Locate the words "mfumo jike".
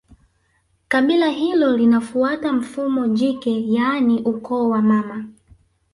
2.53-3.73